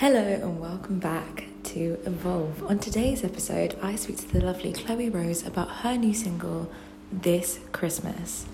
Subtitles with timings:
[0.00, 2.62] Hello and welcome back to Evolve.
[2.64, 6.70] On today's episode, I speak to the lovely Chloey Rose about her new single,
[7.10, 8.44] This Christmas.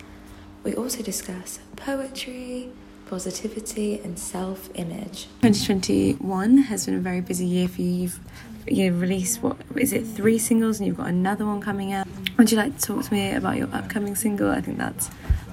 [0.63, 2.71] We also discuss poetry,
[3.07, 5.27] positivity, and self image.
[5.43, 7.91] 2021 has been a very busy year for you.
[7.91, 8.21] You've
[8.69, 12.07] you released what is it three singles and you've got another one coming out
[12.39, 15.11] would you like to talk to me about your upcoming single i think that's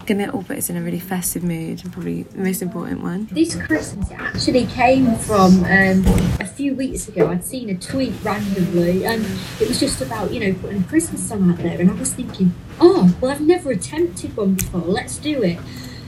[0.10, 3.28] gonna all put us in a really festive mood and probably the most important one
[3.32, 6.04] this christmas it actually came from um,
[6.39, 9.24] a few weeks ago i'd seen a tweet randomly and
[9.61, 12.11] it was just about you know putting a christmas song out there and i was
[12.11, 15.60] thinking oh well i've never attempted one before let's do it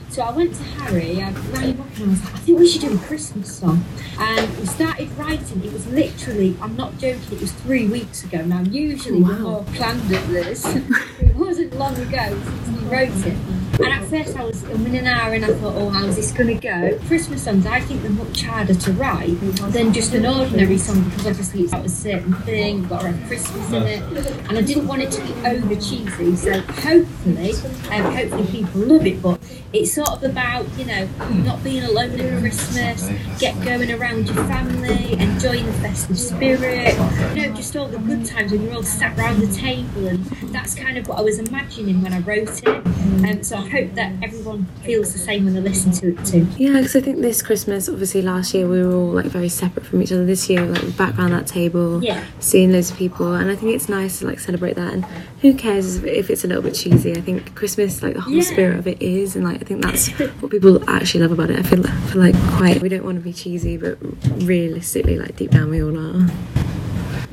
[0.10, 2.60] so I went to Harry, I rang him up and I was like, I think
[2.60, 3.82] we should do a Christmas song.
[4.20, 5.64] And we started writing.
[5.64, 8.44] It was literally, I'm not joking, it was three weeks ago.
[8.44, 9.30] Now, usually wow.
[9.30, 10.66] we're more planned at this.
[11.22, 13.71] it wasn't long ago since we wrote it.
[13.74, 16.48] And at first I was in an hour and I thought, oh, how's this going
[16.48, 17.00] to go?
[17.08, 19.40] Christmas songs, I think they're much harder to write
[19.72, 23.14] than just an ordinary song because obviously it's about a certain thing, you've got to
[23.28, 24.04] Christmas in it.
[24.50, 26.36] And I didn't want it to be over cheesy.
[26.36, 27.54] So hopefully,
[27.92, 29.22] um, hopefully people love it.
[29.22, 29.40] But
[29.74, 31.08] it's sort of about, you know,
[31.44, 36.94] not being alone at Christmas, get going around your family, enjoying the festive spirit,
[37.36, 40.08] you know, just all the good times when you're all sat around the table.
[40.08, 42.68] And that's kind of what I was imagining when I wrote it.
[42.68, 46.48] Um, so I hope that everyone feels the same when they listen to it too.
[46.58, 49.86] Yeah, because I think this Christmas, obviously last year we were all like very separate
[49.86, 50.26] from each other.
[50.26, 52.24] This year, like back around that table, yeah.
[52.40, 54.94] seeing loads of people, and I think it's nice to like celebrate that.
[54.94, 55.06] And
[55.42, 57.14] who cares if it's a little bit cheesy?
[57.14, 58.44] I think Christmas, like the whole yeah.
[58.44, 60.10] spirit of it is, and like I think that's
[60.42, 61.60] what people actually love about it.
[61.60, 63.98] I feel, I feel like quite we don't want to be cheesy, but
[64.44, 66.30] realistically, like deep down, we all are.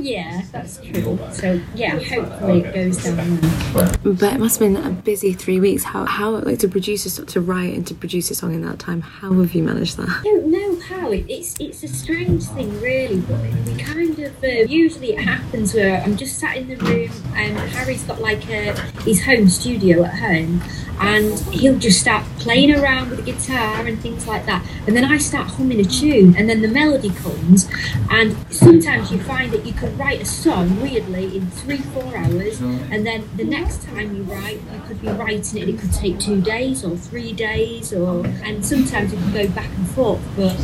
[0.09, 1.19] Yeah, that's true.
[1.33, 3.93] So yeah, hopefully it goes down there.
[4.03, 5.85] But it must have been a busy three weeks.
[5.85, 8.79] How how like to produce a, to write and to produce a song in that
[8.79, 9.03] time?
[9.03, 10.09] How have you managed that?
[10.09, 11.11] I don't know how.
[11.11, 13.21] It, it's it's a strange thing, really.
[13.21, 17.11] But we kind of uh, usually it happens where I'm just sat in the room
[17.35, 20.63] and Harry's got like a his home studio at home
[21.01, 24.65] and he'll just start playing around with the guitar and things like that.
[24.87, 27.69] And then I start humming a tune, and then the melody comes.
[28.11, 32.61] And sometimes you find that you could write a song weirdly in three, four hours,
[32.61, 32.93] mm-hmm.
[32.93, 35.69] and then the next time you write, you could be writing it.
[35.69, 39.71] It could take two days or three days, or and sometimes it can go back
[39.77, 40.23] and forth.
[40.37, 40.57] But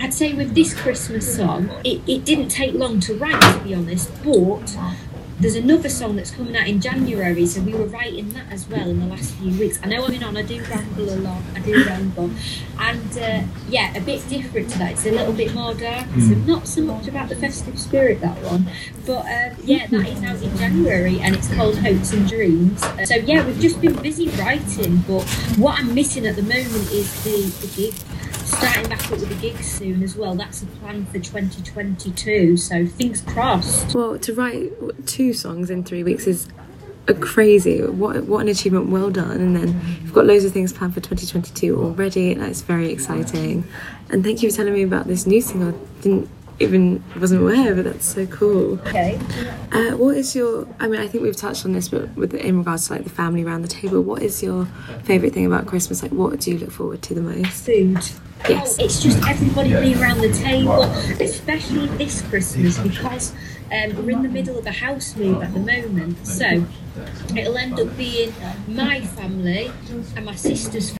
[0.00, 3.74] I'd say with this Christmas song, it, it didn't take long to write, to be
[3.74, 4.76] honest, but
[5.40, 8.88] there's another song that's coming out in January, so we were writing that as well
[8.88, 9.78] in the last few weeks.
[9.82, 12.30] I know I'm in on, I do ramble a lot, I do ramble.
[12.80, 14.92] And uh, yeah, a bit different to that.
[14.92, 16.28] It's a little bit more dark, mm.
[16.28, 16.46] so hmm.
[16.46, 18.68] not so much about the festive spirit, that one.
[19.06, 22.82] But uh, yeah, that is out in January and it's called Hopes and Dreams.
[22.82, 25.22] Uh, so yeah, we've just been busy writing, but
[25.56, 27.94] what I'm missing at the moment is the, the gig
[28.58, 30.34] starting back up with the gigs soon as well.
[30.34, 33.94] That's a plan for 2022, so things crossed.
[33.94, 34.72] Well, to write
[35.06, 36.48] two songs in three weeks is
[37.06, 37.80] a crazy.
[37.82, 38.88] What what an achievement!
[38.88, 39.40] Well done.
[39.40, 42.34] And then you've got loads of things planned for 2022 already.
[42.34, 43.64] That's very exciting.
[44.10, 45.70] And thank you for telling me about this new single.
[45.70, 46.28] I Didn't
[46.60, 48.80] even wasn't aware, but that's so cool.
[48.80, 49.16] Okay.
[49.70, 50.66] Uh, what is your?
[50.80, 53.10] I mean, I think we've touched on this, but with in regards to like the
[53.10, 54.66] family around the table, what is your
[55.04, 56.02] favorite thing about Christmas?
[56.02, 57.64] Like, what do you look forward to the most?
[57.64, 58.02] Food.
[58.48, 58.78] Yes.
[58.78, 60.82] It's just everybody being around the table,
[61.20, 63.32] especially this Christmas because
[63.72, 66.26] um, we're in the middle of a house move at the moment.
[66.26, 66.64] So
[67.36, 68.32] it'll end up being
[68.66, 69.70] my family
[70.16, 70.96] and my sister's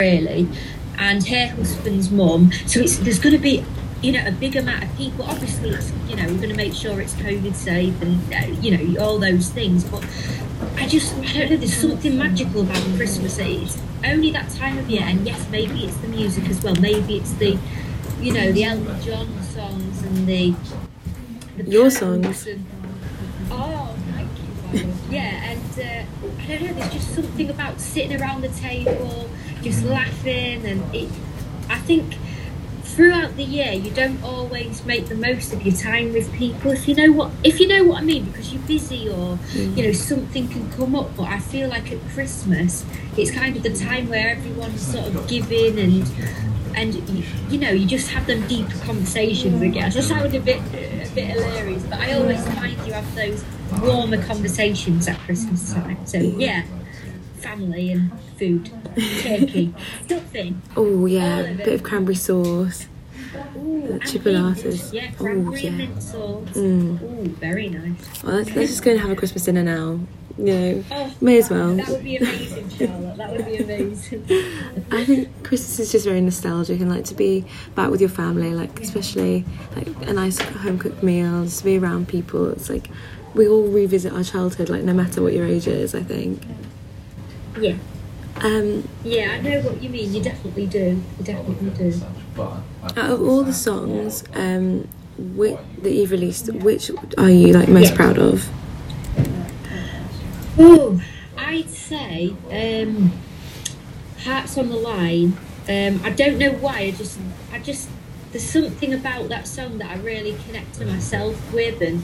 [0.00, 0.48] really,
[0.96, 2.52] and her husband's mum.
[2.68, 3.64] So it's there's going to be
[4.00, 5.24] you know a big amount of people.
[5.24, 8.78] Obviously, it's you know we're going to make sure it's COVID safe and uh, you
[8.78, 9.82] know all those things.
[9.82, 10.06] But
[10.76, 11.56] I just I don't know.
[11.56, 13.38] There's something magical about Christmas.
[13.40, 16.76] It's only that time of year, and yes, maybe it's the music as well.
[16.76, 17.58] Maybe it's the
[18.20, 20.54] you know the Elton John songs and the,
[21.56, 22.46] the your songs.
[22.46, 22.64] And,
[23.50, 24.30] oh, thank
[24.76, 24.94] you.
[25.10, 26.72] Yeah, and uh, I don't know.
[26.74, 29.28] There's just something about sitting around the table
[29.62, 31.08] just laughing and it
[31.68, 32.14] I think
[32.82, 36.88] throughout the year you don't always make the most of your time with people if
[36.88, 39.76] you know what if you know what I mean because you're busy or Mm.
[39.76, 42.84] you know something can come up but I feel like at Christmas
[43.16, 46.10] it's kind of the time where everyone's sort of giving and
[46.74, 49.96] and you, you know you just have them deep conversations I guess.
[49.96, 53.44] I sound a bit a bit hilarious but I always find you have those
[53.82, 56.04] warmer conversations at Christmas time.
[56.06, 56.62] So yeah
[57.38, 58.70] family and food
[59.22, 59.74] turkey
[60.04, 62.86] stuffing Oh yeah, a bit of cranberry sauce.
[63.56, 64.92] Ooh, chipolatas.
[64.92, 65.70] Yeah, Ooh, yeah.
[65.70, 66.48] mint sauce.
[66.54, 67.02] Mm.
[67.02, 68.22] Ooh, very nice.
[68.22, 70.00] Well, let's, let's just go and have a Christmas dinner now.
[70.38, 71.74] You know, Oh, may as well.
[71.74, 73.16] That would be amazing, Charlotte.
[73.16, 74.24] That would be amazing.
[74.92, 77.44] I think Christmas is just very nostalgic and like to be
[77.74, 79.44] back with your family, like especially
[79.76, 82.48] like a nice home cooked meal, just to be around people.
[82.50, 82.88] It's like
[83.34, 85.94] we all revisit our childhood, like no matter what your age is.
[85.94, 86.40] I think.
[86.42, 86.54] yeah,
[88.40, 90.14] Um, yeah, I know what you mean.
[90.14, 91.02] You definitely do.
[91.18, 92.00] You definitely do.
[92.96, 94.86] out of all the songs um,
[95.18, 97.96] which, that you've released, which are you like most Yeah.
[97.96, 98.48] proud of?
[100.58, 101.00] Oh,
[101.36, 103.12] I'd say um,
[104.24, 105.36] Hearts on the Line.
[105.68, 106.78] Um, I don't know why.
[106.78, 107.18] I just,
[107.52, 107.88] I just,
[108.32, 112.02] there's something about that song that I really connect to myself with, and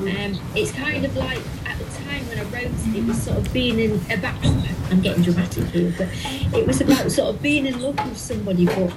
[0.00, 3.38] um, it's kind of like at the time when I wrote it, it was sort
[3.38, 4.44] of being in about.
[4.90, 6.08] I'm getting dramatic here, but
[6.56, 8.92] it was about sort of being in love with somebody, but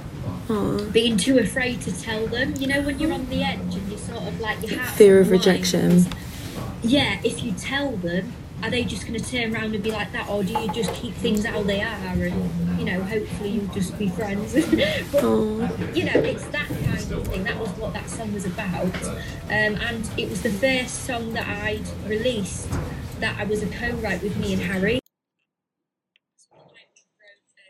[0.48, 0.84] Aw.
[0.90, 2.54] being too afraid to tell them.
[2.56, 4.80] You know, when you're on the edge and you're sort of like your.
[4.80, 6.06] Fear of rejection.
[6.82, 8.32] Yeah, if you tell them,
[8.62, 10.92] are they just going to turn around and be like that, or do you just
[10.94, 14.54] keep things how they are and you know, hopefully you'll just be friends?
[15.12, 15.92] but Aw.
[15.94, 17.44] you know, it's that kind of thing.
[17.44, 21.46] That was what that song was about, um, and it was the first song that
[21.46, 22.68] I'd released
[23.18, 24.98] that I was a co-write with me and Harry.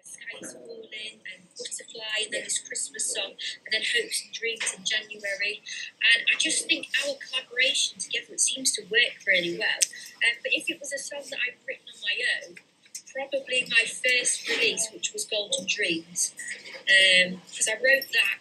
[0.03, 3.33] Sky Falling and Butterfly, and then this Christmas song,
[3.65, 5.63] and then Hopes and Dreams in January.
[6.15, 9.81] And I just think our collaboration together it seems to work really well.
[10.23, 12.57] Um, but if it was a song that I've written on my own,
[13.13, 16.35] probably my first release, which was Golden Dreams,
[17.51, 18.41] because I wrote that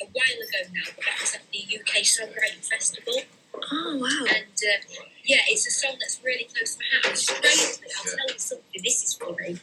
[0.00, 3.22] a while ago now, but that was at the UK Songwriting Festival.
[3.54, 4.24] Oh wow.
[4.28, 7.18] And uh, yeah, it's a song that's really close to my heart.
[7.18, 9.58] Strangely, I'll tell you something, this is funny.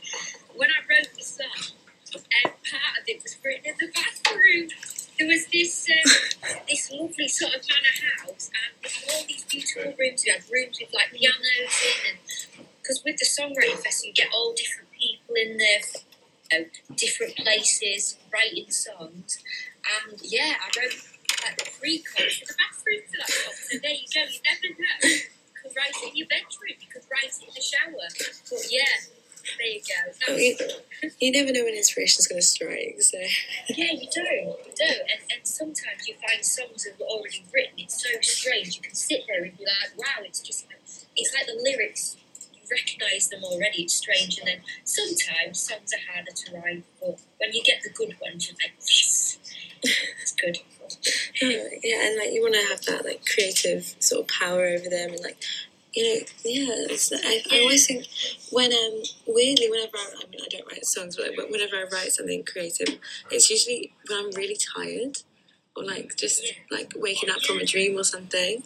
[0.55, 1.75] When I wrote the song,
[2.15, 4.69] um, part of it was written in the bathroom.
[5.17, 10.23] There was this um, this lovely sort of manor house, and all these beautiful rooms.
[10.25, 13.01] We had rooms with like pianos in, and because
[13.55, 15.81] with the songwriting you get all different people in there,
[16.51, 16.65] you know,
[16.95, 19.39] different places, writing songs.
[19.85, 20.95] And yeah, I wrote
[21.43, 23.53] like the pre-chorus in the bathroom for that song.
[23.53, 24.21] So there you go.
[24.25, 24.97] You never know.
[25.03, 25.19] You
[25.61, 26.77] could write it in your bedroom.
[26.79, 28.07] You could write it in the shower.
[28.49, 28.93] But yeah,
[29.57, 29.99] there you go.
[30.29, 30.37] Oh,
[31.01, 33.01] That's, You never know when inspiration's going to strike.
[33.01, 33.17] So.
[33.69, 34.21] yeah, you do.
[34.21, 34.89] You do.
[34.89, 37.77] And, and sometimes you find songs that were already written.
[37.77, 38.75] It's so strange.
[38.75, 40.81] You can sit there and be like, wow, it's just like,
[41.15, 42.17] it's like the lyrics.
[42.53, 43.64] You recognise them already.
[43.77, 44.37] It's strange.
[44.39, 46.83] And then sometimes songs are harder to write.
[46.99, 49.37] But when you get the good ones, you're like, yes,
[49.83, 50.57] it's good.
[51.43, 54.89] Oh, yeah, and like you want to have that like creative sort of power over
[54.89, 55.37] them, and like
[55.93, 56.85] you know, yeah.
[56.89, 58.05] It's, I, I always think
[58.51, 61.85] when um weirdly whenever I, I mean I don't write songs, but like, whenever I
[61.91, 62.99] write something creative,
[63.31, 65.19] it's usually when I'm really tired
[65.75, 68.63] or like just like waking up from a dream or something.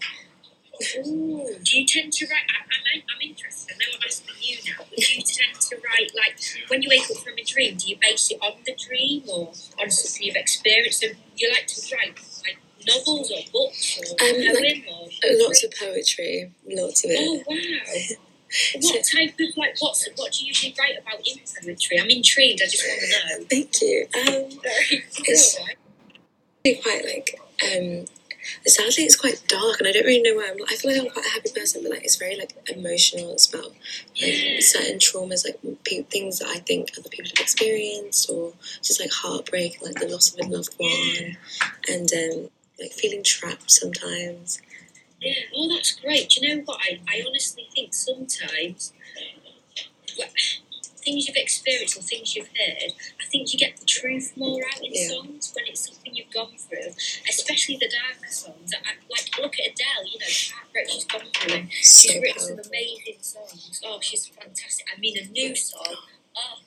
[1.06, 1.56] Ooh.
[1.64, 2.48] Do you tend to write?
[2.50, 2.64] I,
[2.96, 3.76] I'm, I'm interested.
[3.76, 6.40] I know I'm asking you now, but do you tend to write like
[6.70, 7.78] when you wake up from a dream?
[7.78, 11.02] Do you base it on the dream or on something you've experienced?
[11.02, 15.09] So you like to write like novels or books or Um, like, or
[15.44, 17.19] Lots of poetry, lots of it.
[17.19, 18.16] Oh wow!
[18.81, 22.00] What type of like what's what do you usually write about in poetry?
[22.02, 22.62] I'm intrigued.
[22.64, 23.07] I just want to
[23.40, 23.45] know.
[23.48, 24.07] Thank you.
[24.16, 24.59] Um,
[25.28, 25.59] It's-
[26.66, 28.06] really quite like um
[28.65, 30.49] sadly it's quite dark and I don't really know why.
[30.51, 32.53] I'm like, I feel like I'm quite a happy person but like it's very like
[32.69, 33.71] emotional it's about
[34.21, 38.99] like certain traumas like pe- things that I think other people have experienced or just
[38.99, 41.37] like heartbreak like the loss of a loved one
[41.89, 44.61] and um like feeling trapped sometimes.
[45.21, 46.29] Yeah, oh, that's great.
[46.29, 46.79] Do you know what?
[46.81, 48.94] I, I honestly think sometimes
[50.18, 50.27] well,
[51.03, 52.91] things you've experienced or things you've heard,
[53.21, 55.07] I think you get the truth more out in Yeah.
[55.09, 56.94] songs when it's something you've gone through,
[57.29, 58.71] especially the darker songs.
[58.73, 62.19] I, like, look at Adele, you know, the heartbreak she's gone through, and she's so
[62.19, 63.81] written some amazing songs.
[63.85, 64.85] Oh, she's fantastic.
[64.95, 65.95] I mean, a new song.
[66.37, 66.59] Oh,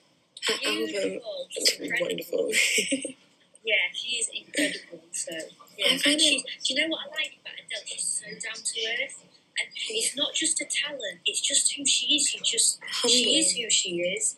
[0.48, 1.46] Her album beautiful.
[1.50, 2.06] She's is incredible.
[2.06, 2.50] wonderful
[3.64, 5.04] Yeah, she is incredible.
[5.12, 5.32] So
[5.78, 7.82] yeah, I find it- she's, do you know what I like about Adele?
[7.86, 9.24] She's so down to earth,
[9.58, 12.34] and it's not just a talent; it's just who she is.
[12.34, 14.36] You just she is who she is.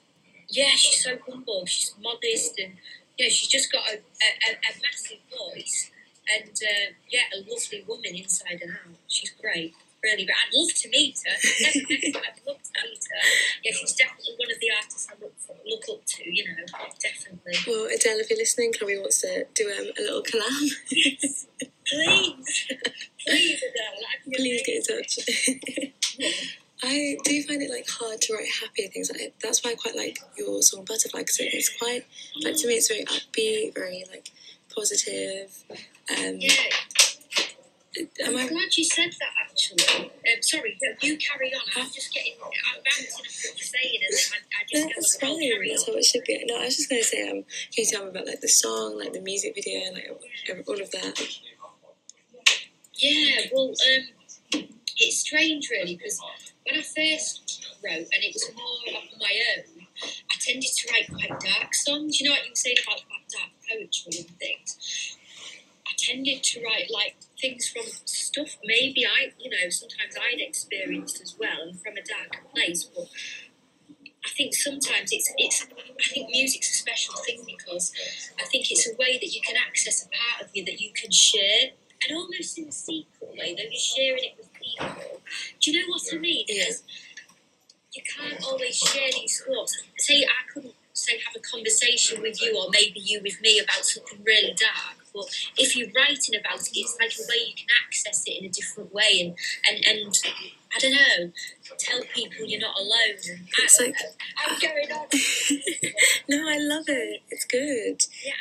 [0.49, 1.65] Yeah, she's so humble.
[1.67, 2.75] She's modest, and
[3.19, 5.91] yeah, she's just got a, a, a massive voice
[6.29, 8.99] and uh, yeah, a lovely woman inside and out.
[9.09, 10.29] She's great, really.
[10.29, 11.37] But I'd love to meet her.
[11.65, 13.23] Never met her, I'd love to meet her.
[13.65, 16.23] Yeah, she's definitely one of the artists I look for, look up to.
[16.29, 16.65] You know,
[17.01, 17.57] definitely.
[17.67, 20.69] Well, Adele, if you're listening, Chloey wants to do um, a little collab.
[20.93, 21.47] Yes,
[21.89, 22.69] please,
[23.27, 24.37] please, Adele.
[24.37, 25.19] Please get in touch.
[26.83, 29.11] I do find it like hard to write happier things.
[29.11, 32.05] Like, that's why I quite like your song Butterfly because it's quite
[32.43, 34.31] like to me it's very upbeat, very like
[34.75, 35.65] positive.
[36.11, 36.51] Um, yeah.
[38.27, 38.49] I'm I...
[38.49, 40.11] glad you said that actually.
[40.11, 41.63] Um, sorry, you carry on.
[41.77, 44.91] I'm just getting, I'm bouncing off what you're saying and then I, I just no,
[44.95, 45.69] that's fine.
[45.69, 46.45] That's how it should be.
[46.47, 47.45] No, I was just going to say, um, can
[47.77, 50.11] you tell me about like the song, like the music video, like
[50.67, 51.21] all of that?
[52.95, 54.65] Yeah, well, um,
[54.99, 56.21] it's strange really because
[56.65, 59.87] when I first wrote, and it was more of my own,
[60.31, 62.21] I tended to write quite dark songs.
[62.21, 65.19] You know what you were saying about dark poetry and things.
[65.87, 71.21] I tended to write like things from stuff maybe I, you know, sometimes I'd experienced
[71.21, 72.85] as well, and from a darker place.
[72.85, 73.09] But
[74.25, 75.67] I think sometimes it's it's.
[75.69, 77.93] I think music's a special thing because
[78.41, 80.91] I think it's a way that you can access a part of you that you
[80.95, 81.73] can share,
[82.03, 85.21] and almost in a secret way, though you're sharing it with people.
[85.61, 86.45] Do you know what I mean?
[86.49, 86.83] Because
[87.93, 89.83] you can't always share these thoughts.
[89.99, 93.85] Say I couldn't say have a conversation with you or maybe you with me about
[93.85, 95.04] something really dark.
[95.15, 98.45] But if you're writing about it, it's like a way you can access it in
[98.47, 99.37] a different way and
[99.69, 100.15] and, and
[100.75, 101.31] I don't know,
[101.79, 103.19] tell people you're not alone.
[103.29, 103.95] And it's like
[104.39, 105.07] I'm going on.
[106.29, 107.23] no, I love it.
[107.31, 108.03] It's good.
[108.25, 108.33] Yeah.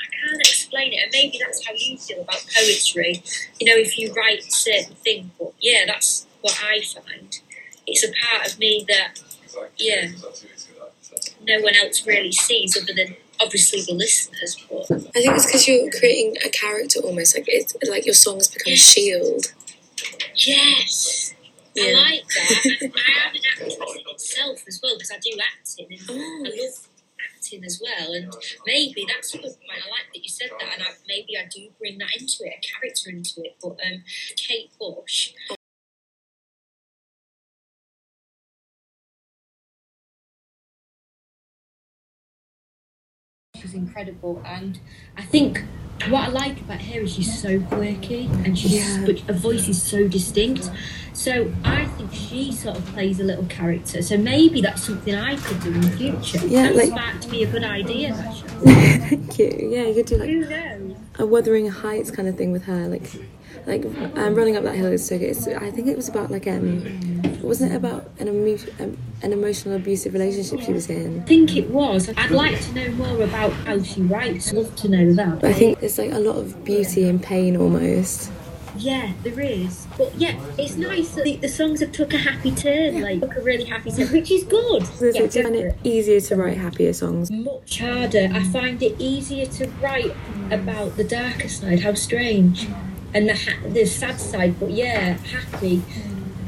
[0.00, 3.22] I can't explain it, and maybe that's how you feel about poetry.
[3.60, 7.38] You know, if you write certain things, but yeah, that's what I find.
[7.86, 9.20] It's a part of me that,
[9.76, 10.08] yeah,
[11.46, 14.56] no one else really sees other than obviously the listeners.
[14.70, 18.48] But I think it's because you're creating a character almost like it's like your songs
[18.48, 19.52] become a shield.
[20.36, 21.34] Yes.
[21.74, 21.84] Yeah.
[21.84, 22.62] I like that.
[22.64, 26.44] I am an actress myself as well because I do acting and oh.
[26.46, 26.88] I love
[27.34, 28.12] acting as well.
[28.12, 28.32] And
[28.66, 29.46] maybe that's point.
[29.46, 32.54] I like that you said that, and I, maybe I do bring that into it,
[32.58, 33.56] a character into it.
[33.62, 34.04] But um,
[34.36, 35.32] Kate Bush.
[43.72, 44.78] Was incredible, and
[45.16, 45.62] I think
[46.08, 49.04] what I like about her is she's so quirky and she's yeah.
[49.06, 50.70] but her voice is so distinct.
[51.12, 54.02] So I think she sort of plays a little character.
[54.02, 56.44] So maybe that's something I could do in the future.
[56.46, 58.14] Yeah, that's like to be a good idea.
[58.64, 59.68] Thank you.
[59.70, 63.08] Yeah, you could do like a Wuthering Heights kind of thing with her, like
[63.66, 63.84] like
[64.16, 65.30] um, running up that hill is so good.
[65.30, 69.32] It's, I think it was about like um, wasn't it about an emo- um, an
[69.32, 71.20] emotional abusive relationship she was in?
[71.20, 72.08] I think it was.
[72.16, 74.52] I'd like to know more about how she writes.
[74.52, 75.44] I'd love to know that.
[75.44, 78.30] I think there's like a lot of beauty in pain almost.
[78.76, 79.86] Yeah, there is.
[79.98, 83.02] But yeah, it's nice that the, the songs have took a happy turn, yeah.
[83.02, 84.86] like took a really happy turn, which is good.
[84.86, 87.30] So yeah, it's it easier to write happier songs.
[87.30, 88.30] Much harder.
[88.32, 90.14] I find it easier to write
[90.50, 91.80] about the darker side.
[91.80, 92.66] How strange
[93.14, 95.82] and the ha- the sad side, but yeah, happy.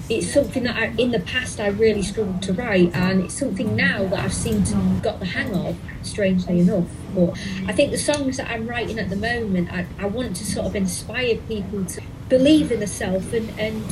[0.08, 3.74] It's something that I, in the past I really struggled to write, and it's something
[3.74, 5.76] now that I've seemed to got the hang of.
[6.02, 7.30] Strangely enough, but
[7.66, 10.66] I think the songs that I'm writing at the moment, I, I want to sort
[10.66, 13.82] of inspire people to believe in themselves and and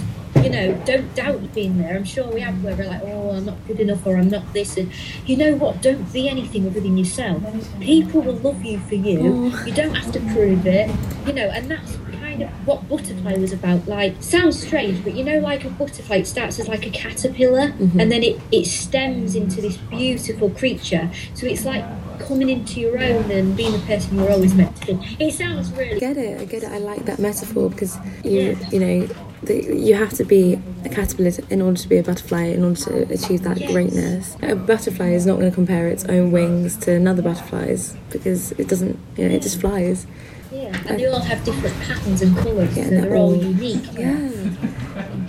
[0.42, 1.94] you know, don't doubt being there.
[1.94, 4.52] I'm sure we have where we're like, oh, I'm not good enough or I'm not
[4.52, 4.76] this.
[4.76, 4.90] And
[5.26, 5.82] you know what?
[5.82, 7.42] Don't be anything other than yourself.
[7.80, 9.52] People will love you for you.
[9.54, 9.64] Oh.
[9.64, 10.90] You don't have to prove it,
[11.26, 11.96] you know, and that's
[12.32, 13.86] kind of what butterfly was about.
[13.86, 17.68] Like, sounds strange, but you know, like a butterfly, it starts as like a caterpillar
[17.68, 18.00] mm-hmm.
[18.00, 21.10] and then it, it stems into this beautiful creature.
[21.34, 21.84] So it's like
[22.20, 25.16] coming into your own and being the person you're always meant to be.
[25.18, 25.96] It sounds really.
[25.96, 26.40] I get it.
[26.40, 26.70] I get it.
[26.70, 28.70] I like that metaphor because you, yeah.
[28.70, 29.08] you know,
[29.42, 32.80] the, you have to be a caterpillar in order to be a butterfly in order
[32.80, 33.72] to achieve that yes.
[33.72, 34.36] greatness.
[34.42, 38.68] A butterfly is not going to compare its own wings to another butterfly's because it
[38.68, 38.98] doesn't.
[39.16, 40.06] You know, it just flies.
[40.52, 43.86] Yeah, and they all have different patterns and colours, yeah, so they're all unique.
[43.94, 44.28] Yeah.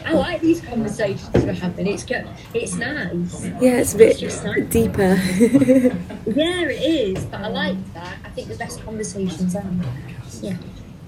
[0.06, 1.88] I like these conversations we're having.
[1.88, 2.28] It's good.
[2.54, 3.46] It's nice.
[3.62, 4.66] Yeah, it's a bit it's nice.
[4.70, 5.16] deeper.
[6.26, 7.26] yeah, it is.
[7.26, 8.18] But I like that.
[8.26, 9.64] I think the best conversations are.
[10.42, 10.58] Yeah.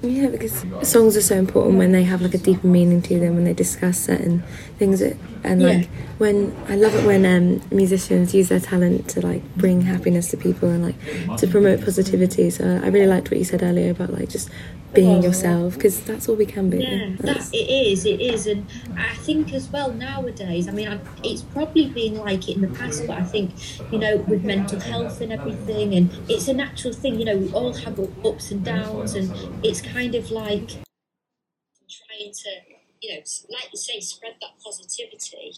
[0.02, 3.36] Yeah, because songs are so important when they have like a deeper meaning to them
[3.36, 4.44] when they discuss certain
[4.78, 5.00] things.
[5.00, 5.88] That, and like yeah.
[6.18, 10.38] when I love it when um, musicians use their talent to like bring happiness to
[10.38, 12.50] people and like to promote positivity.
[12.50, 14.50] So I really liked what you said earlier about like just
[14.96, 16.78] being yourself because that's all we can be.
[16.78, 18.66] Yeah, That's- it is, it is, and
[18.98, 20.68] I think as well nowadays.
[20.68, 23.52] I mean, I, it's probably been like it in the past, but I think
[23.92, 27.20] you know with mental health and everything, and it's a natural thing.
[27.20, 29.32] You know, we all have ups and downs, and
[29.64, 30.68] it's kind of like
[31.90, 32.50] trying to,
[33.02, 35.54] you know, like you say, spread that positivity,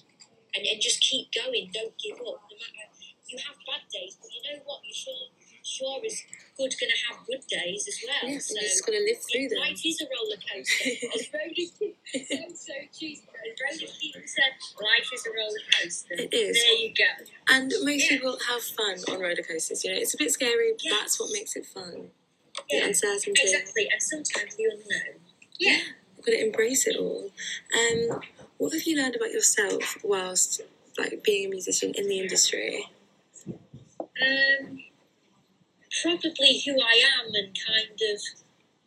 [0.55, 1.69] and, and just keep going.
[1.73, 2.87] Don't give up, no matter
[3.29, 4.79] you have bad days, but you know what?
[4.85, 5.13] You sure
[5.63, 6.21] sure as
[6.57, 8.31] good going to have good days as well.
[8.31, 9.59] Yeah, so just gotta live through them.
[9.59, 10.89] Life is a roller coaster.
[11.13, 11.93] As Ronan
[12.25, 16.13] sounds so cheesy, but as Ronan Keating said, life is a roller coaster.
[16.17, 16.57] It is.
[16.57, 17.25] There you go.
[17.49, 18.17] And most Yeah.
[18.17, 19.83] people have fun on roller coasters.
[19.83, 20.73] You know, it's a bit scary.
[20.73, 20.99] But Yes.
[20.99, 22.11] That's what makes it fun.
[22.69, 23.41] The Yeah, uncertainty.
[23.41, 23.87] exactly.
[23.91, 25.21] And sometimes the unknown.
[25.59, 25.79] Yeah.
[26.17, 27.31] You've got to embrace it all.
[27.77, 28.21] Um,
[28.57, 30.61] what have you learned about yourself whilst
[30.97, 32.87] like being a musician in the industry?
[34.01, 34.79] Um,
[36.01, 38.21] probably who I am and kind of.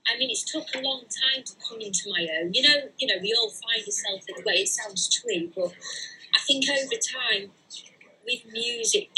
[0.08, 2.52] I mean, it's took a long time to come into my own.
[2.52, 4.54] You know, you know, we all find yourself in a way.
[4.62, 5.72] It sounds twee, but
[6.34, 7.50] I think over time,
[8.24, 9.10] with music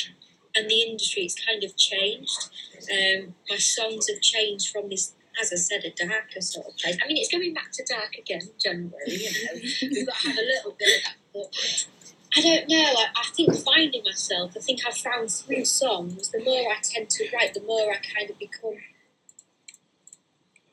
[0.57, 2.51] and the industry, it's kind of changed.
[2.91, 6.99] Um, my songs have changed from this, as I said, a darker sort of place.
[7.03, 8.93] I mean, it's going back to dark again, January.
[9.07, 11.87] You know, we've got to have a little bit of that, but.
[12.35, 12.77] I don't know.
[12.77, 17.11] I, I think finding myself, I think I've found through songs, the more I tend
[17.11, 18.77] to write, the more I kind of become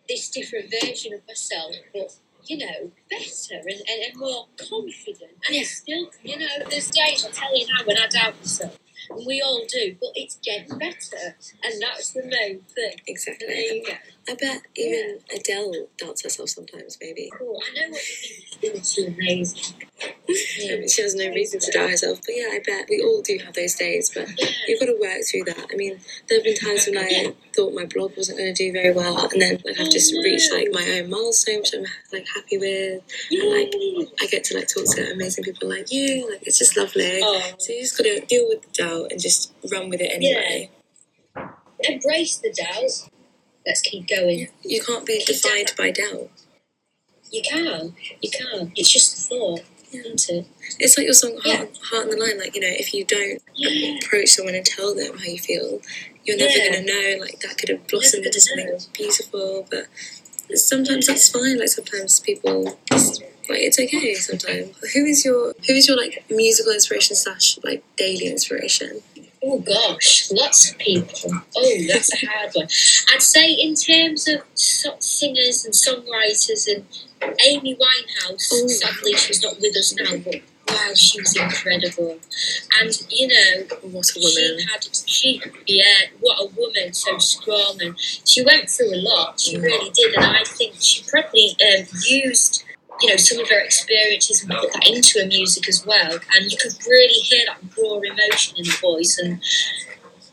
[0.07, 5.31] this different version of myself, but, you know, better and, and, and more confident.
[5.47, 8.79] And it's still, you know, there's days, I tell you now, when I doubt myself,
[9.09, 11.35] and we all do, but it's getting better.
[11.63, 12.95] And that's the main thing.
[13.07, 13.85] Exactly.
[14.37, 14.47] There you go.
[14.49, 17.31] I bet even Adele doubts herself sometimes, maybe.
[17.37, 17.59] Cool.
[17.61, 19.15] I know what you mean.
[19.15, 19.75] Amazing.
[20.29, 23.21] I mean, she has no reason to doubt herself, but yeah, I bet we all
[23.21, 24.11] do have those days.
[24.13, 24.47] But Yeah.
[24.67, 25.67] you've got to work through that.
[25.71, 28.71] I mean, there have been times when I thought my blog wasn't going to do
[28.71, 31.85] very well, and then like I've just oh, reached like my own milestone, which I'm
[32.13, 33.73] like happy with, and like
[34.21, 36.29] I get to like talk to amazing people like you.
[36.29, 37.19] Like it's just lovely.
[37.23, 37.41] Oh.
[37.57, 40.69] So you just got to deal with the doubt and just run with it anyway.
[41.81, 43.09] Embrace the doubt.
[43.65, 44.49] Let's keep going.
[44.63, 46.29] You can't be defined by doubt.
[47.31, 47.95] You can.
[48.21, 48.73] You can.
[48.75, 49.61] It's just a thought,
[49.93, 50.47] isn't it?
[50.79, 51.57] It's like your song Yeah.
[51.57, 52.39] Heart, Heart on the Line.
[52.39, 53.97] Like you know, if you don't Yeah.
[53.99, 55.81] approach someone and tell them how you feel,
[56.25, 56.71] you're never Yeah.
[56.73, 57.17] gonna know.
[57.21, 59.87] Like that could have blossomed into something beautiful, but
[60.55, 61.59] sometimes that's fine.
[61.59, 64.15] Like sometimes people, just, like it's okay.
[64.15, 64.75] Sometimes.
[64.93, 69.03] Who is your Who is your like musical inspiration slash like daily inspiration?
[69.41, 71.31] Oh gosh, lots of people.
[71.55, 72.67] Oh, that's a hard one.
[73.13, 76.85] I'd say in terms of singers and songwriters and
[77.45, 78.49] Amy Winehouse.
[78.51, 78.67] Oh.
[78.67, 82.19] Sadly, she's not with us now, but wow, she was incredible.
[82.79, 84.59] And you know, What a woman.
[84.59, 89.39] She had, she, yeah, what a woman, so strong, and she went through a lot.
[89.39, 92.63] She really did, and I think she probably um, used,
[93.01, 96.19] you know, some of her experiences and put that into her music as well.
[96.35, 99.41] And you could really hear that raw emotion in the voice, and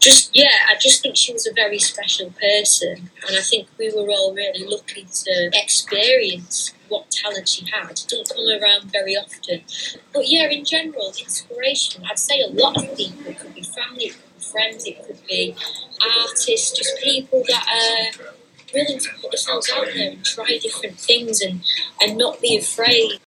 [0.01, 3.93] just yeah, I just think she was a very special person, and I think we
[3.93, 7.91] were all really lucky to experience what talent she had.
[7.91, 9.63] It doesn't come around very often.
[10.13, 13.27] But yeah, in general, inspiration, I'd say a lot of people.
[13.27, 15.57] It could be family, it could be friends, it could be
[16.29, 18.27] artists, just people that are
[18.73, 21.63] willing to put themselves out there and try different things and,
[22.01, 23.21] and not be afraid.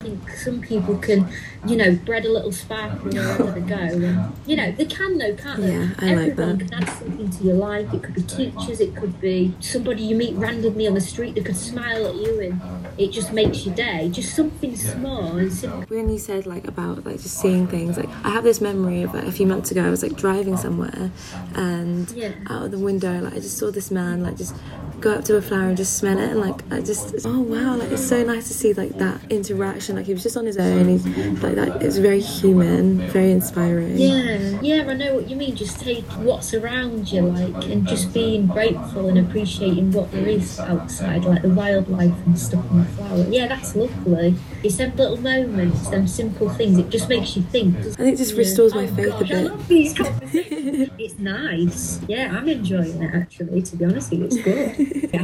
[0.00, 1.28] I think some people can,
[1.64, 3.76] you um, know, bread a little spark wherever they go.
[3.76, 5.72] And, you know, they can though, can't they?
[5.72, 6.68] Yeah, I like Everyone that.
[6.70, 7.92] can add something to your life.
[7.92, 11.44] It could be teachers, it could be somebody you meet randomly on the street that
[11.44, 12.60] could smile at you and
[12.98, 14.08] it just makes your day.
[14.08, 15.82] Just something small and simple.
[15.88, 19.14] When you said like about like just seeing things, like I have this memory of
[19.14, 21.10] like a few months ago, I was like driving somewhere,
[21.54, 22.32] and Yeah.
[22.48, 24.56] out of the window, like I just saw this man like just
[25.00, 27.76] go up to a flower and just smell it, and like I just oh wow,
[27.76, 29.96] like it's so nice to see like that interaction.
[29.96, 31.04] Like he was just on his own, he's
[31.46, 31.82] like that.
[31.82, 33.96] It's very human, very inspiring.
[33.98, 35.54] Yeah, yeah, I know what you mean.
[35.56, 40.58] Just take what's around you, like, and just being grateful and appreciating what there is
[40.60, 43.24] outside, like the wildlife and stuff and the flower.
[43.28, 44.34] Yeah, that's lovely.
[44.62, 46.78] It's them little moments, them simple things.
[46.78, 47.76] It just makes you think.
[47.78, 49.44] I think it just restores my Oh, faith a gosh, I bit.
[49.50, 50.90] love these conversations.
[50.98, 52.00] it's nice.
[52.08, 53.62] Yeah, I'm enjoying it actually.
[53.62, 55.02] To be honest with you, it's good.
[55.16, 55.22] Yeah.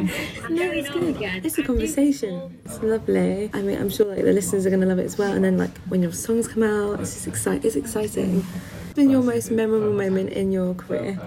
[0.48, 1.16] No, it's good.
[1.16, 1.40] again.
[1.44, 2.58] It's a I conversation.
[2.64, 3.50] It's lovely.
[3.52, 5.32] I mean, I'm sure like the listeners are gonna love it as well.
[5.32, 7.66] And then like when your songs come out, it's just exciting.
[7.66, 8.42] It's exciting.
[8.42, 11.18] What's been your most memorable moment in your career?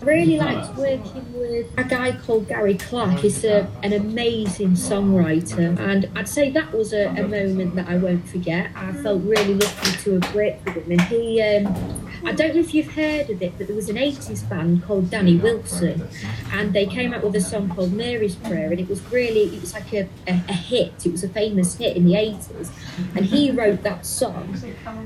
[0.00, 3.20] I really liked working with a guy called Gary Clark.
[3.20, 7.98] He's a, an amazing songwriter, and I'd say that was a, a moment that I
[7.98, 8.72] won't forget.
[8.74, 11.91] I felt really lucky to have worked with him, and he um,
[12.24, 15.10] I don't know if you've heard of it, but there was an 80s band called
[15.10, 16.08] Danny Wilson,
[16.52, 19.60] and they came out with a song called Mary's Prayer, and it was really, it
[19.60, 21.04] was like a, a, a hit.
[21.04, 22.70] It was a famous hit in the 80s,
[23.16, 24.56] and he wrote that song.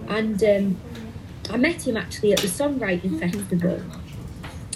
[0.08, 0.80] And um,
[1.50, 3.80] I met him actually at the Songwriting Festival,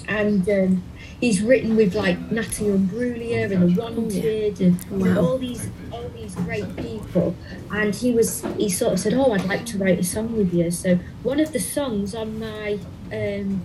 [0.08, 0.82] and um,
[1.20, 6.08] he's written with like Natalie Imbruglia and The Wanted and you know, all these all
[6.10, 7.36] these great people.
[7.70, 10.52] And he was he sort of said, "Oh, I'd like to write a song with
[10.54, 12.78] you." So one of the songs on my
[13.12, 13.62] um,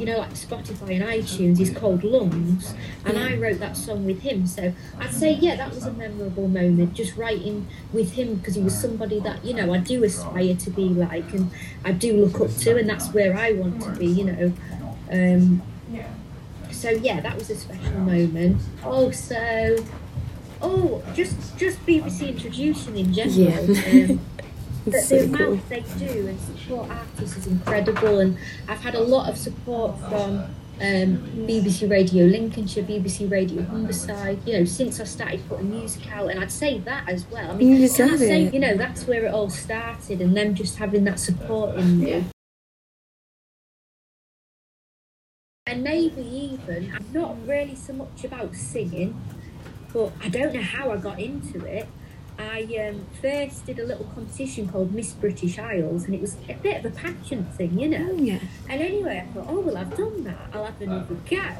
[0.00, 2.74] you know, like Spotify and iTunes is called Lungs,
[3.04, 4.46] and I wrote that song with him.
[4.46, 8.62] So I'd say, yeah, that was a memorable moment, just writing with him because he
[8.62, 11.50] was somebody that, you know, I do aspire to be like and
[11.84, 14.52] I do look up to, and that's where I want to be, you know.
[15.12, 15.62] Um,
[16.80, 18.60] so yeah, that was a special moment.
[18.82, 19.76] Also,
[20.62, 23.36] oh, just just BBC introducing in general.
[23.36, 23.58] Yeah.
[23.60, 24.20] Um,
[24.86, 25.60] the, It's so the amount cool.
[25.68, 28.38] they do and support artists is incredible, and
[28.68, 30.38] I've had a lot of support from
[30.80, 34.38] um, BBC Radio Lincolnshire, BBC Radio Humberside.
[34.46, 37.50] You know, since I started putting music out, and I'd say that as well.
[37.50, 40.54] I mean, You can I say, you know, that's where it all started, and them
[40.54, 42.24] just having that support in me.
[45.70, 49.20] And maybe even, I'm not really so much about singing,
[49.92, 51.86] but I don't know how I got into it.
[52.40, 56.54] I um, first did a little competition called Miss British Isles, and it was a
[56.54, 58.14] bit of a pageant thing, you know.
[58.14, 58.40] Yeah.
[58.68, 60.50] And anyway, I thought, oh, well, I've done that.
[60.52, 61.54] I'll have another go.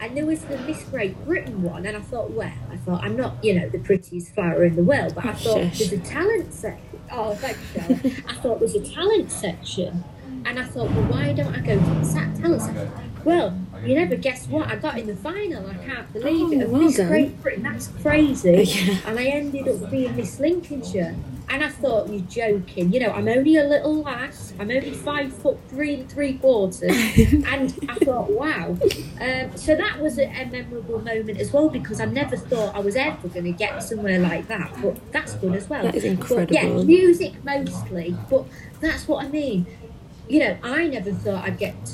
[0.00, 3.14] And there was the Miss Great Britain one, and I thought, well, I thought, I'm
[3.14, 5.78] not, you know, the prettiest flower in the world, but I thought Shush.
[5.80, 7.00] there's a talent section.
[7.12, 8.22] Oh, thanks, Charlotte.
[8.26, 10.02] I thought there's a talent section.
[10.44, 12.90] And I thought, well, why don't I go to the sa- talent section?
[13.24, 14.68] Well, you never guess what?
[14.68, 15.68] I got in the final.
[15.68, 16.62] I can't believe it.
[16.62, 17.08] Oh, Of well Miss done.
[17.08, 17.62] Great Britain.
[17.62, 18.50] That's crazy.
[18.70, 18.96] Yeah.
[19.06, 21.14] And I ended up being Miss Lincolnshire.
[21.50, 22.92] And I thought, you're joking.
[22.92, 24.54] You know, I'm only a little lass.
[24.60, 26.82] I'm only five foot three and three quarters.
[26.82, 28.78] and I thought, wow.
[29.20, 32.78] Um, so that was a, a memorable moment as well because I never thought I
[32.78, 34.72] was ever going to get somewhere like that.
[34.80, 35.82] But that's good as well.
[35.82, 38.16] That is But yeah, music mostly.
[38.30, 38.44] But
[38.80, 39.66] that's what I mean.
[40.30, 41.92] You know, I never thought I'd get to,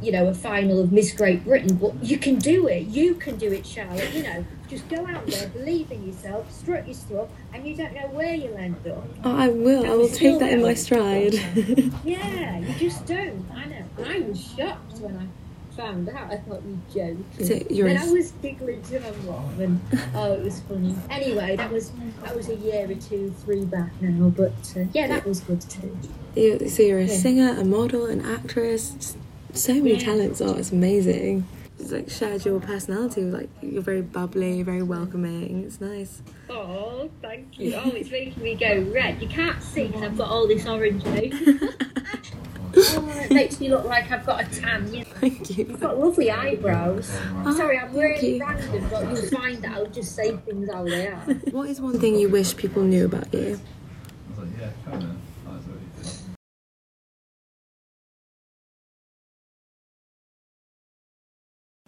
[0.00, 2.86] you know, a final of Miss Great Britain, but you can do it.
[2.86, 4.10] You can do it, Charlotte.
[4.14, 7.92] You know, just go out there, believe in yourself, strut your stuff, and you don't
[7.92, 9.04] know where you'll end up.
[9.22, 9.84] Oh, I will.
[9.84, 11.34] I will take that in my stride.
[12.04, 13.44] Yeah, you just don't.
[13.54, 13.84] I know.
[14.02, 15.26] I was shocked when I
[15.76, 16.30] found out.
[16.30, 17.24] I thought you joking.
[17.40, 19.80] So you're and I was giggling to my mum, and
[20.14, 20.94] oh, it was funny.
[21.10, 21.90] Anyway, that was
[22.22, 25.60] that was a year or two, three back now, but uh, yeah, that was good
[25.62, 25.96] too.
[26.36, 27.16] You- so you're a Yeah.
[27.16, 29.16] singer, a model, an actress.
[29.52, 29.98] So many Yeah.
[30.00, 30.40] talents.
[30.40, 31.46] Oh, it's amazing.
[31.78, 33.22] It's like shared your personality.
[33.22, 35.64] Like you're very bubbly, very welcoming.
[35.64, 36.22] It's nice.
[36.50, 37.74] Oh, thank you.
[37.74, 39.20] Oh, it's making me go red.
[39.22, 41.04] You can't see because I've got all this orange.
[42.76, 44.92] oh, it makes me look like I've got a tan.
[44.92, 45.04] You know.
[45.20, 45.64] Thank you.
[45.66, 47.10] You've got lovely eyebrows.
[47.44, 48.40] Oh, Sorry, I'm thank really you.
[48.44, 51.20] random, but you'll find that I'll just say things how they are.
[51.50, 53.40] What is one thing you wish people knew about you?
[53.40, 55.20] I was like, yeah, come on.
[55.46, 56.36] That's what he did.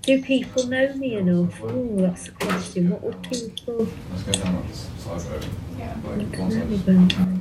[0.02, 1.60] Do people know me enough?
[1.62, 2.90] Oh, that's a question.
[2.90, 5.46] What would people Let's go down that side road.
[5.78, 5.96] Yeah.
[6.04, 6.88] Like, one know side.
[6.88, 7.40] about me?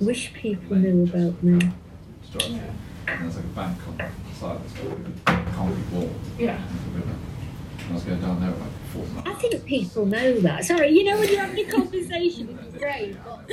[0.00, 1.70] Wish people knew about me.
[2.32, 2.70] Straight up.
[3.08, 6.10] And there's like a bank on the side of this concrete wall.
[6.38, 6.56] Yeah.
[6.56, 10.64] And I was going down there at like four I think people know that.
[10.64, 13.44] Sorry, you know when you're having a conversation, it's great, but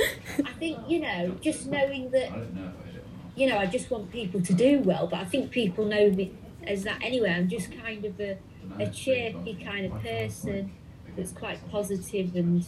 [0.46, 3.02] I think, you know, just knowing that I don't know if I hit it or
[3.02, 3.36] not.
[3.36, 6.32] you know, I just want people to do well, but I think people know me
[6.66, 7.30] as that anyway.
[7.30, 8.38] I'm just kind of a,
[8.78, 10.72] a chirpy kind of person
[11.16, 12.64] that's quite positive and,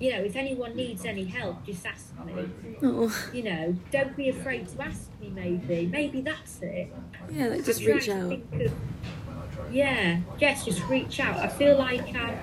[0.00, 2.48] you know, if anyone needs any help, just ask me.
[2.82, 5.86] Oh, You know, don't be afraid to ask me, maybe.
[5.86, 6.92] Maybe that's it.
[7.30, 7.46] yeah.
[7.48, 8.32] Like just reach out.
[8.32, 8.72] of-
[9.72, 11.38] yeah, yes, just reach out.
[11.38, 12.38] I feel like I,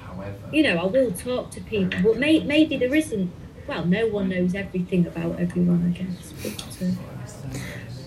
[0.00, 3.30] However, you know, I will talk to people, but may, maybe there isn't.
[3.66, 6.32] Well, no one knows everything about everyone, I guess.
[6.42, 7.58] But, uh,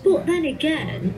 [0.03, 1.13] but then again,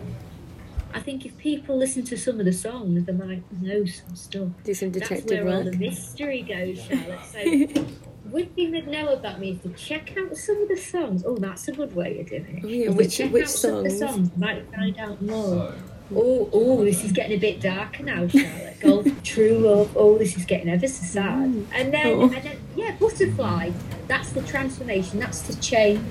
[0.93, 4.49] I think if people listen to some of the songs, they might know some stuff.
[4.63, 7.19] Do some That's detective where all the mystery goes, Charlotte.
[7.31, 7.81] So,
[8.29, 11.23] one thing they'd know about me is to check out some of the songs.
[11.25, 12.63] Oh, that's a good way of doing it.
[12.63, 14.13] Oh, yeah, which- check which out some of the songs?
[14.29, 15.39] songs, might find out more.
[15.39, 15.75] so,
[16.15, 18.79] Oh, oh, this is getting a bit darker now, Charlotte.
[18.81, 19.95] Gold, true love.
[19.97, 21.49] Oh, this is getting ever so sad.
[21.49, 21.65] Mm.
[21.73, 22.21] And then, Oh.
[22.23, 23.71] and then, yeah, butterfly.
[24.07, 25.19] That's the transformation.
[25.19, 26.01] That's the change.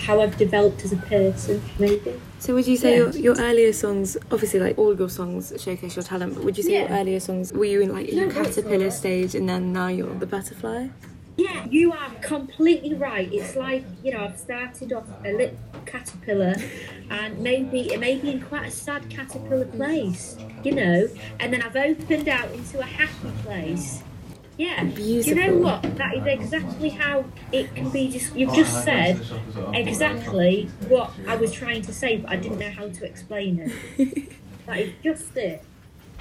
[0.00, 2.20] How I've developed as a person, maybe.
[2.38, 2.96] So would you say Yeah.
[3.04, 6.62] your, your earlier songs, obviously like all your songs showcase your talent, but would you
[6.62, 9.72] say your earlier songs were you in like in No, your caterpillar stage and then
[9.72, 10.88] now you're the butterfly?
[11.36, 13.32] Yeah, you are completely right.
[13.32, 16.54] It's like, you know, I've started off a little caterpillar
[17.10, 21.08] and maybe it may be in quite a sad caterpillar place, you know,
[21.38, 24.02] and then I've opened out into a happy place.
[24.60, 25.42] Yeah, Beautiful.
[25.42, 25.96] you know what?
[25.96, 28.10] That is exactly how it can be.
[28.10, 29.18] Just you've just said
[29.72, 33.58] exactly what I was trying to say, but I didn't know how to explain
[33.96, 34.32] it.
[34.66, 35.64] that is just it.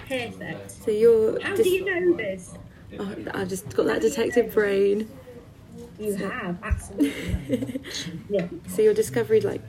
[0.08, 0.72] Perfect.
[0.72, 1.42] So you're.
[1.42, 2.54] How dis- do you know this?
[2.98, 5.12] Oh, I just got that detective brain.
[6.00, 7.82] You have absolutely.
[8.30, 8.48] Yeah.
[8.68, 9.62] So your discovery, like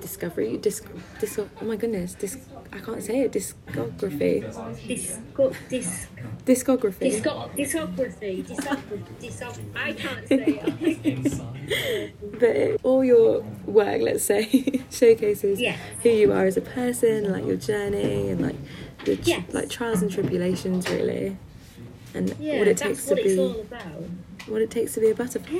[0.00, 0.88] discovery, disc,
[1.20, 1.38] disc.
[1.38, 2.38] Oh my goodness, disc.
[2.72, 3.32] I can't say it.
[3.32, 4.42] Discography,
[4.88, 6.06] Disco, dis,
[6.46, 6.98] discography.
[7.00, 9.76] disco, discography, discography, discography.
[9.76, 12.12] I can't say it.
[12.40, 15.76] but all your work, let's say, showcases Yeah.
[16.02, 18.56] who you are as a person, like your journey, and like
[19.04, 19.52] the tr- Yes.
[19.52, 21.36] like trials and tribulations, really,
[22.14, 23.62] and Yeah, what it takes what to it's be.
[24.48, 25.56] What it takes to be a butterfly.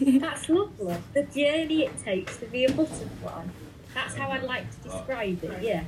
[0.00, 0.96] Yeah, that's lovely.
[1.14, 3.44] The journey it takes to be a butterfly.
[3.92, 5.82] That's how I'd like to describe it, yeah.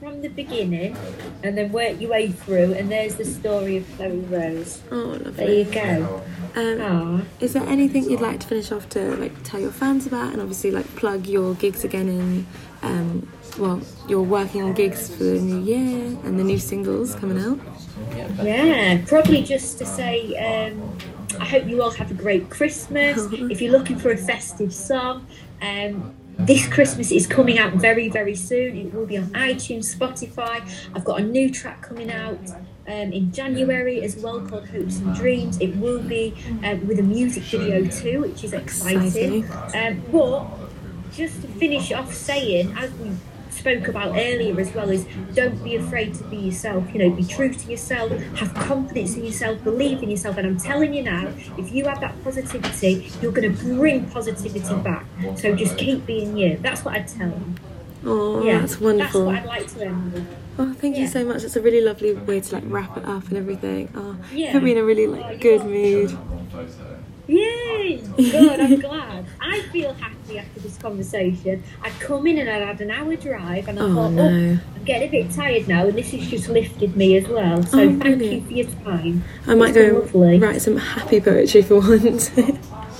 [0.00, 0.96] From the beginning,
[1.42, 4.80] and then work your way through, and there's the story of Chloey Rose.
[4.90, 5.30] Oh, lovely.
[5.30, 6.22] There you go.
[6.56, 10.06] Um, Ah, Is there anything you'd like to finish off to like tell your fans
[10.06, 12.46] about, and obviously like plug your gigs again in?
[12.82, 17.38] Um, well, you're working on gigs for the new year and the new singles coming
[17.38, 17.58] out.
[18.42, 19.02] yeah.
[19.06, 20.96] Probably just to say, um,
[21.40, 23.26] I hope you all have a great Christmas.
[23.32, 25.26] If you're looking for a festive song,
[25.60, 28.76] um, this Christmas is coming out very, very soon.
[28.76, 30.68] It will be on iTunes, Spotify.
[30.94, 32.38] I've got a new track coming out
[32.86, 35.58] um, in January as well called Hopes and Dreams.
[35.60, 39.48] It will be um, with a music video too, which is exciting.
[39.74, 40.46] Um, but
[41.12, 43.12] just to finish off saying, as we
[43.64, 46.84] spoke about earlier as well, is don't be afraid to be yourself.
[46.92, 50.36] You know, be true to yourself, have confidence in yourself, believe in yourself.
[50.36, 54.74] And I'm telling you now, if you have that positivity, you're going to bring positivity
[54.76, 55.06] back.
[55.36, 56.58] So just keep being you.
[56.60, 57.54] That's what I'd tell them.
[58.04, 59.24] Oh, Yeah, that's wonderful.
[59.26, 60.26] That's what I'd like to end with.
[60.58, 61.42] Oh, thank you so much.
[61.42, 63.88] It's a really lovely way to like wrap it up and everything.
[63.96, 64.52] Oh, Yeah.
[64.52, 65.64] put me in a really like Oh, good are.
[65.64, 66.18] mood.
[67.26, 68.02] Yay!
[68.16, 69.24] Good, I'm glad.
[69.40, 71.62] I feel happy after this conversation.
[71.82, 74.22] I'd come in and I'd had an hour drive and I Oh thought, no.
[74.24, 77.62] oh, I'm getting a bit tired now and this has just lifted me as well.
[77.62, 78.32] So Oh, thank brilliant.
[78.32, 79.24] you for your time.
[79.46, 80.38] I might go lovely.
[80.38, 82.30] write some happy poetry for once.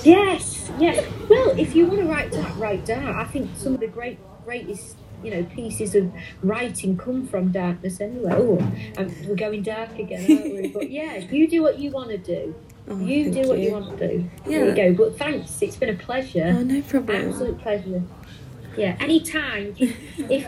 [0.03, 1.05] Yes, yes.
[1.29, 3.05] Well, if you want to write that, write down.
[3.15, 6.11] I think some of the great, greatest, you know, pieces of
[6.43, 8.31] writing come from darkness anyway.
[8.35, 8.71] Oh,
[9.27, 10.67] we're going dark again, aren't we?
[10.69, 12.55] But yeah, you do what you want to do.
[12.87, 14.29] Oh, you do what you want to do.
[14.45, 14.93] There you go.
[14.93, 15.61] But thanks.
[15.61, 16.53] It's been a pleasure.
[16.57, 17.29] oh, no problem.
[17.29, 18.03] Absolute pleasure.
[18.77, 19.73] Yeah, anytime.
[19.79, 19.97] if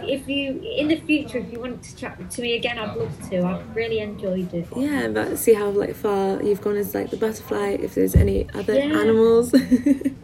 [0.04, 3.30] if you in the future if you want to chat to me again, I'd love
[3.30, 3.42] to.
[3.44, 4.68] I've really enjoyed it.
[4.76, 7.78] Yeah, but see how like far you've gone as like the butterfly.
[7.80, 9.00] If there's any other Yeah.
[9.00, 9.54] animals.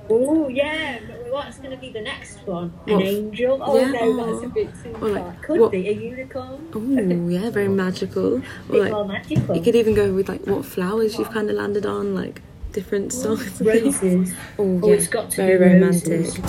[0.09, 0.99] Oh yeah,
[1.33, 2.71] what's going to be the next one?
[2.87, 3.03] An What?
[3.03, 3.59] angel?
[3.61, 4.33] Oh Yeah, no, oh.
[4.33, 5.35] that's a bit too Or, like, far.
[5.43, 6.67] Could what- be a unicorn.
[6.73, 8.37] oh yeah, very magical.
[8.37, 9.55] A Or like more magical.
[9.55, 12.41] you could even go with like what flowers you've kind of landed on, like
[12.71, 13.61] different songs.
[13.71, 14.33] Roses.
[14.59, 16.43] Oh, Oh, yeah, it's got to very be romantic.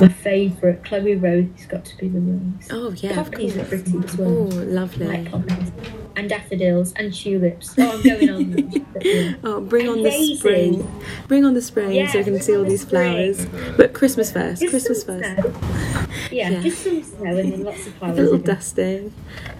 [0.00, 1.46] My favourite, Chloey Rose.
[1.54, 2.68] It's got to be the rose.
[2.70, 3.68] Oh yeah, of Poppies are course.
[3.82, 4.28] pretty as well.
[4.28, 4.64] Oh, well.
[4.66, 5.06] lovely.
[5.06, 5.72] Like poppies.
[6.20, 7.74] And daffodils and tulips.
[7.78, 8.50] Oh, I'm going on.
[8.50, 8.84] now.
[8.92, 9.32] But, yeah.
[9.42, 11.00] Oh, bring on the spring.
[11.28, 13.32] Bring on the spring Yeah, so we can see all the these spring.
[13.34, 13.76] flowers.
[13.78, 14.60] But Christmas first.
[14.60, 16.30] Just Christmas some first.
[16.30, 16.60] Yeah, Yeah.
[16.60, 18.18] just some snow and then lots of flowers.
[18.18, 18.54] A little again.
[18.54, 19.12] dusting.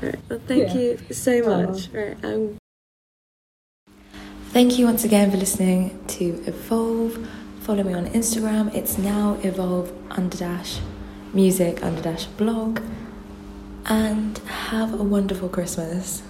[0.03, 0.17] Right.
[0.29, 0.75] Well, thank Yeah.
[0.75, 1.63] you so Oh.
[1.67, 1.89] much.
[1.95, 2.17] Right.
[2.23, 2.57] Um,
[4.51, 7.27] Thank you once again for listening to Evolve.
[7.61, 8.75] Follow me on Instagram.
[8.75, 10.81] It's now Evolve under dash
[11.33, 12.81] music under dash blog.
[13.87, 14.37] And
[14.69, 16.23] have a wonderful Christmas.